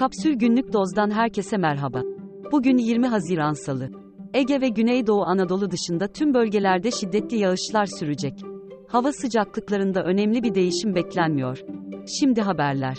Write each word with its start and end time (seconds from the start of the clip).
Kapsül 0.00 0.34
Günlük 0.34 0.72
Doz'dan 0.72 1.10
herkese 1.10 1.56
merhaba. 1.56 2.02
Bugün 2.52 2.78
20 2.78 3.06
Haziran 3.06 3.52
Salı. 3.52 3.90
Ege 4.34 4.60
ve 4.60 4.68
Güneydoğu 4.68 5.22
Anadolu 5.22 5.70
dışında 5.70 6.06
tüm 6.12 6.34
bölgelerde 6.34 6.90
şiddetli 6.90 7.38
yağışlar 7.38 7.86
sürecek. 7.86 8.32
Hava 8.88 9.12
sıcaklıklarında 9.12 10.02
önemli 10.02 10.42
bir 10.42 10.54
değişim 10.54 10.94
beklenmiyor. 10.94 11.58
Şimdi 12.20 12.40
haberler. 12.40 12.96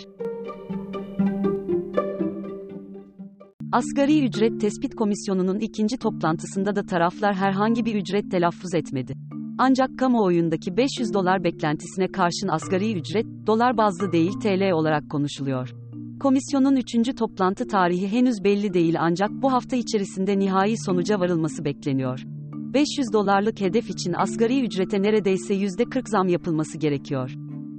Asgari 3.71 4.25
Ücret 4.25 4.61
Tespit 4.61 4.95
Komisyonu'nun 4.95 5.59
ikinci 5.59 5.97
toplantısında 5.97 6.75
da 6.75 6.83
taraflar 6.85 7.35
herhangi 7.35 7.85
bir 7.85 7.95
ücret 7.95 8.31
telaffuz 8.31 8.73
etmedi. 8.73 9.13
Ancak 9.57 9.99
kamuoyundaki 9.99 10.77
500 10.77 11.13
dolar 11.13 11.43
beklentisine 11.43 12.07
karşın 12.07 12.47
asgari 12.47 12.93
ücret, 12.93 13.25
dolar 13.47 13.77
bazlı 13.77 14.11
değil 14.11 14.33
TL 14.43 14.71
olarak 14.71 15.09
konuşuluyor. 15.09 15.80
Komisyonun 16.21 16.75
üçüncü 16.75 17.15
toplantı 17.15 17.67
tarihi 17.67 18.07
henüz 18.07 18.43
belli 18.43 18.73
değil 18.73 18.95
ancak 18.99 19.29
bu 19.31 19.53
hafta 19.53 19.75
içerisinde 19.75 20.39
nihai 20.39 20.75
sonuca 20.85 21.19
varılması 21.19 21.65
bekleniyor. 21.65 22.23
500 22.53 23.13
dolarlık 23.13 23.61
hedef 23.61 23.89
için 23.89 24.13
asgari 24.13 24.65
ücrete 24.65 25.01
neredeyse 25.01 25.53
%40 25.53 26.09
zam 26.09 26.27
yapılması 26.27 26.77
gerekiyor. 26.77 27.33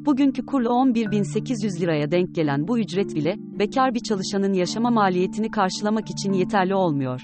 Bugünkü 0.07 0.47
kurla 0.47 0.69
11.800 0.69 1.81
liraya 1.81 2.11
denk 2.11 2.35
gelen 2.35 2.69
bu 2.69 2.79
ücret 2.79 3.15
bile, 3.15 3.35
bekar 3.39 3.95
bir 3.95 4.01
çalışanın 4.01 4.53
yaşama 4.53 4.91
maliyetini 4.91 5.51
karşılamak 5.51 6.11
için 6.11 6.33
yeterli 6.33 6.75
olmuyor. 6.75 7.23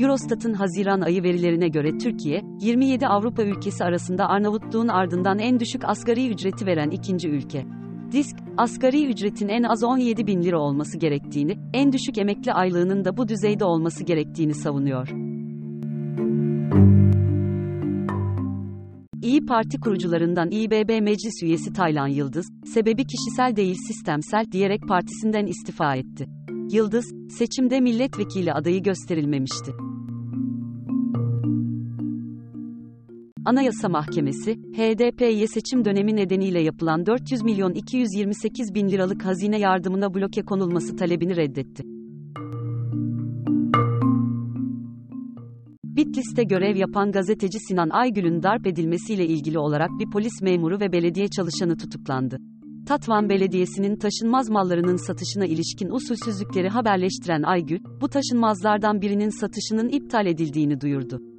Eurostat'ın 0.00 0.52
Haziran 0.52 1.00
ayı 1.00 1.22
verilerine 1.22 1.68
göre 1.68 1.98
Türkiye, 1.98 2.42
27 2.60 3.06
Avrupa 3.06 3.42
ülkesi 3.42 3.84
arasında 3.84 4.28
Arnavutluğun 4.28 4.88
ardından 4.88 5.38
en 5.38 5.60
düşük 5.60 5.84
asgari 5.84 6.28
ücreti 6.30 6.66
veren 6.66 6.90
ikinci 6.90 7.28
ülke. 7.28 7.66
Disk, 8.12 8.36
asgari 8.56 9.06
ücretin 9.06 9.48
en 9.48 9.62
az 9.62 9.84
17 9.84 10.26
bin 10.26 10.42
lira 10.42 10.60
olması 10.60 10.98
gerektiğini, 10.98 11.58
en 11.72 11.92
düşük 11.92 12.18
emekli 12.18 12.52
aylığının 12.52 13.04
da 13.04 13.16
bu 13.16 13.28
düzeyde 13.28 13.64
olması 13.64 14.04
gerektiğini 14.04 14.54
savunuyor. 14.54 15.08
İyi 19.22 19.46
Parti 19.46 19.80
kurucularından 19.80 20.50
İBB 20.50 21.02
Meclis 21.02 21.42
üyesi 21.42 21.72
Taylan 21.72 22.08
Yıldız, 22.08 22.46
sebebi 22.74 23.04
kişisel 23.06 23.56
değil 23.56 23.76
sistemsel 23.86 24.44
diyerek 24.52 24.80
partisinden 24.88 25.46
istifa 25.46 25.96
etti. 25.96 26.26
Yıldız, 26.72 27.14
seçimde 27.38 27.80
milletvekili 27.80 28.52
adayı 28.52 28.82
gösterilmemişti. 28.82 29.87
Anayasa 33.48 33.88
Mahkemesi, 33.88 34.54
HDP'ye 34.54 35.46
seçim 35.46 35.84
dönemi 35.84 36.16
nedeniyle 36.16 36.60
yapılan 36.60 37.06
400 37.06 37.42
milyon 37.42 37.72
228 37.72 38.74
bin 38.74 38.88
liralık 38.88 39.24
hazine 39.24 39.58
yardımına 39.58 40.14
bloke 40.14 40.42
konulması 40.42 40.96
talebini 40.96 41.36
reddetti. 41.36 41.82
Bitlis'te 45.84 46.42
görev 46.42 46.76
yapan 46.76 47.12
gazeteci 47.12 47.58
Sinan 47.68 47.90
Aygül'ün 47.90 48.42
darp 48.42 48.66
edilmesiyle 48.66 49.26
ilgili 49.26 49.58
olarak 49.58 49.90
bir 50.00 50.10
polis 50.10 50.42
memuru 50.42 50.80
ve 50.80 50.92
belediye 50.92 51.28
çalışanı 51.28 51.76
tutuklandı. 51.76 52.38
Tatvan 52.86 53.28
Belediyesi'nin 53.28 53.96
taşınmaz 53.96 54.50
mallarının 54.50 55.06
satışına 55.06 55.46
ilişkin 55.46 55.90
usulsüzlükleri 55.90 56.68
haberleştiren 56.68 57.42
Aygül, 57.42 57.80
bu 58.00 58.08
taşınmazlardan 58.08 59.00
birinin 59.00 59.40
satışının 59.40 59.88
iptal 59.88 60.26
edildiğini 60.26 60.80
duyurdu. 60.80 61.37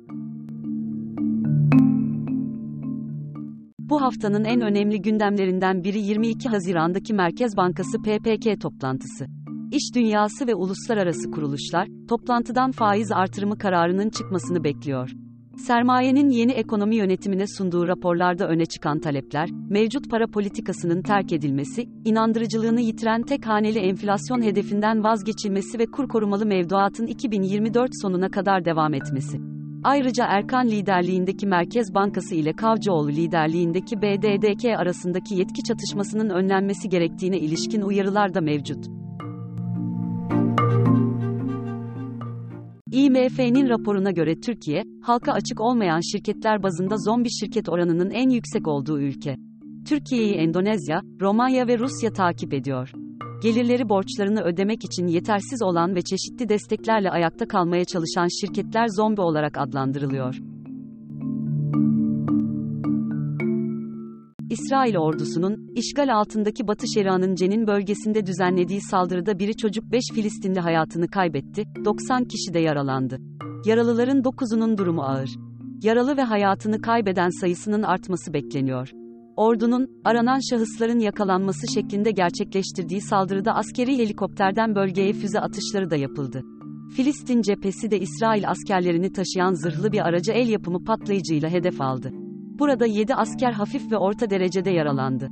Haftanın 4.10 4.44
en 4.44 4.62
önemli 4.62 5.02
gündemlerinden 5.02 5.84
biri 5.84 6.00
22 6.00 6.50
Haziran'daki 6.50 7.14
Merkez 7.14 7.58
Bankası 7.58 7.98
PPK 7.98 8.62
toplantısı. 8.62 9.26
İş 9.72 9.96
dünyası 9.96 10.48
ve 10.48 10.56
uluslararası 10.56 11.32
kuruluşlar, 11.32 11.88
toplantıdan 12.08 12.72
faiz 12.72 13.12
artırımı 13.12 13.58
kararının 13.58 14.10
çıkmasını 14.10 14.64
bekliyor. 14.64 15.10
Sermayenin 15.58 16.30
yeni 16.30 16.52
ekonomi 16.52 16.96
yönetimine 16.96 17.48
sunduğu 17.48 17.88
raporlarda 17.88 18.48
öne 18.48 18.66
çıkan 18.66 19.00
talepler, 19.00 19.50
mevcut 19.70 20.10
para 20.10 20.28
politikasının 20.28 21.02
terk 21.02 21.34
edilmesi, 21.34 21.84
inandırıcılığını 22.06 22.82
yitiren 22.82 23.22
tek 23.22 23.48
haneli 23.48 23.80
enflasyon 23.80 24.42
hedefinden 24.42 25.04
vazgeçilmesi 25.04 25.80
ve 25.80 25.86
kur 25.86 26.08
korumalı 26.08 26.46
mevduatın 26.46 27.08
2024 27.08 27.92
sonuna 28.02 28.30
kadar 28.30 28.66
devam 28.66 28.94
etmesi. 28.94 29.59
Ayrıca 29.84 30.26
Erkan 30.26 30.68
liderliğindeki 30.68 31.48
Merkez 31.48 31.94
Bankası 31.94 32.36
ile 32.36 32.54
Kavcıoğlu 32.54 33.10
liderliğindeki 33.10 34.02
BDDK 34.02 34.66
arasındaki 34.66 35.36
yetki 35.36 35.64
çatışmasının 35.64 36.30
önlenmesi 36.30 36.90
gerektiğine 36.90 37.40
ilişkin 37.40 37.82
uyarılar 37.82 38.34
da 38.34 38.42
mevcut. 38.42 38.86
IMF'nin 42.92 43.70
raporuna 43.70 44.12
göre 44.12 44.40
Türkiye, 44.40 44.84
halka 45.04 45.32
açık 45.32 45.62
olmayan 45.62 46.00
şirketler 46.12 46.64
bazında 46.64 46.96
zombi 46.98 47.30
şirket 47.32 47.70
oranının 47.70 48.10
en 48.10 48.30
yüksek 48.30 48.68
olduğu 48.68 49.00
ülke. 49.00 49.36
Türkiye'yi 49.88 50.34
Endonezya, 50.34 51.02
Romanya 51.22 51.68
ve 51.68 51.80
Rusya 51.80 52.14
takip 52.14 52.54
ediyor. 52.54 52.92
Gelirleri 53.42 53.90
borçlarını 53.90 54.42
ödemek 54.42 54.86
için 54.86 55.08
yetersiz 55.08 55.62
olan 55.62 55.96
ve 55.96 56.02
çeşitli 56.02 56.50
desteklerle 56.50 57.10
ayakta 57.10 57.48
kalmaya 57.48 57.86
çalışan 57.86 58.28
şirketler 58.42 58.88
zombi 58.88 59.22
olarak 59.22 59.58
adlandırılıyor. 59.58 60.36
İsrail 64.50 64.98
ordusunun, 64.98 65.72
işgal 65.76 66.16
altındaki 66.16 66.68
Batı 66.68 66.88
Şeria'nın 66.94 67.36
Cenin 67.36 67.68
bölgesinde 67.68 68.26
düzenlediği 68.26 68.82
saldırıda 68.82 69.40
biri 69.40 69.58
çocuk 69.58 69.92
5 69.92 70.04
Filistinli 70.14 70.60
hayatını 70.60 71.08
kaybetti, 71.08 71.64
90 71.86 72.24
kişi 72.24 72.54
de 72.54 72.60
yaralandı. 72.60 73.18
Yaralıların 73.66 74.22
9'unun 74.22 74.78
durumu 74.78 75.02
ağır. 75.02 75.30
Yaralı 75.84 76.18
ve 76.18 76.24
hayatını 76.24 76.82
kaybeden 76.82 77.30
sayısının 77.42 77.84
artması 77.84 78.34
bekleniyor. 78.34 78.99
Ordunun, 79.40 80.02
aranan 80.06 80.40
şahısların 80.50 81.00
yakalanması 81.00 81.74
şeklinde 81.74 82.12
gerçekleştirdiği 82.12 83.02
saldırıda 83.02 83.56
askeri 83.56 83.98
helikopterden 83.98 84.76
bölgeye 84.76 85.14
füze 85.14 85.40
atışları 85.40 85.90
da 85.90 85.96
yapıldı. 85.96 86.44
Filistin 86.96 87.42
cephesi 87.42 87.92
de 87.92 88.00
İsrail 88.00 88.50
askerlerini 88.50 89.12
taşıyan 89.12 89.54
zırhlı 89.54 89.92
bir 89.92 90.08
aracı 90.08 90.32
el 90.32 90.50
yapımı 90.50 90.84
patlayıcıyla 90.84 91.50
hedef 91.50 91.82
aldı. 91.82 92.12
Burada 92.60 92.86
7 92.86 93.16
asker 93.16 93.52
hafif 93.52 93.92
ve 93.92 93.98
orta 93.98 94.30
derecede 94.30 94.70
yaralandı. 94.70 95.30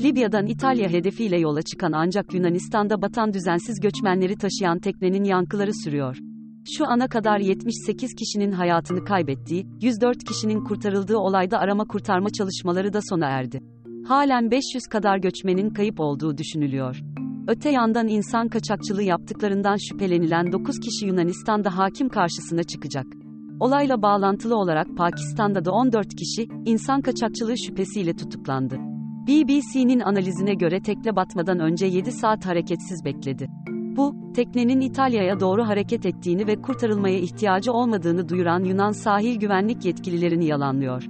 Libya'dan 0.00 0.46
İtalya 0.46 0.88
hedefiyle 0.88 1.38
yola 1.40 1.62
çıkan 1.62 1.92
ancak 1.92 2.34
Yunanistan'da 2.34 3.02
batan 3.02 3.34
düzensiz 3.34 3.80
göçmenleri 3.80 4.36
taşıyan 4.36 4.78
teknenin 4.78 5.24
yankıları 5.24 5.74
sürüyor. 5.74 6.25
Şu 6.68 6.86
ana 6.86 7.08
kadar 7.08 7.38
78 7.38 8.14
kişinin 8.14 8.52
hayatını 8.52 9.04
kaybettiği, 9.04 9.66
104 9.80 10.24
kişinin 10.24 10.64
kurtarıldığı 10.64 11.16
olayda 11.16 11.58
arama 11.58 11.84
kurtarma 11.84 12.30
çalışmaları 12.30 12.92
da 12.92 13.00
sona 13.10 13.26
erdi. 13.26 13.60
Halen 14.08 14.50
500 14.50 14.82
kadar 14.90 15.18
göçmenin 15.18 15.70
kayıp 15.70 16.00
olduğu 16.00 16.38
düşünülüyor. 16.38 17.00
Öte 17.48 17.70
yandan 17.70 18.08
insan 18.08 18.48
kaçakçılığı 18.48 19.02
yaptıklarından 19.02 19.76
şüphelenilen 19.76 20.52
9 20.52 20.80
kişi 20.80 21.06
Yunanistan'da 21.06 21.76
hakim 21.76 22.08
karşısına 22.08 22.62
çıkacak. 22.62 23.06
Olayla 23.60 24.02
bağlantılı 24.02 24.56
olarak 24.56 24.96
Pakistan'da 24.96 25.64
da 25.64 25.72
14 25.72 26.08
kişi, 26.14 26.48
insan 26.64 27.00
kaçakçılığı 27.00 27.58
şüphesiyle 27.58 28.16
tutuklandı. 28.16 28.76
BBC'nin 29.28 30.00
analizine 30.00 30.54
göre 30.54 30.82
tekne 30.82 31.16
batmadan 31.16 31.58
önce 31.58 31.86
7 31.86 32.12
saat 32.12 32.46
hareketsiz 32.46 33.04
bekledi. 33.04 33.48
Bu, 33.96 34.14
teknenin 34.34 34.80
İtalya'ya 34.80 35.40
doğru 35.40 35.62
hareket 35.68 36.06
ettiğini 36.06 36.46
ve 36.46 36.62
kurtarılmaya 36.62 37.18
ihtiyacı 37.18 37.72
olmadığını 37.72 38.28
duyuran 38.28 38.64
Yunan 38.64 38.92
sahil 38.92 39.36
güvenlik 39.40 39.84
yetkililerini 39.84 40.44
yalanlıyor. 40.44 41.02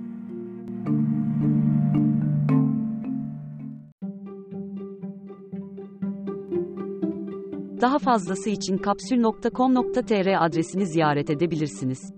Daha 7.80 7.98
fazlası 7.98 8.50
için 8.50 8.78
kapsül.com.tr 8.78 10.44
adresini 10.44 10.86
ziyaret 10.86 11.30
edebilirsiniz. 11.30 12.15